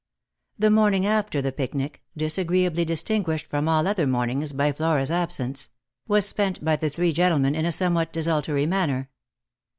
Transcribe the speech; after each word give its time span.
The 0.57 0.71
morning 0.71 1.05
after 1.05 1.43
the 1.43 1.51
picnic— 1.51 2.01
disagreeably 2.17 2.83
distinguished 2.85 3.45
from 3.45 3.67
all 3.69 3.85
other 3.85 4.07
mornings 4.07 4.51
by 4.51 4.71
Flora's 4.71 5.11
absence— 5.11 5.69
was 6.07 6.25
spent 6.25 6.65
by 6.65 6.75
the 6.75 6.89
three 6.89 7.13
gentlemen 7.13 7.53
in 7.53 7.65
a 7.65 7.71
somewhat 7.71 8.11
desultory 8.11 8.65
manner. 8.65 9.11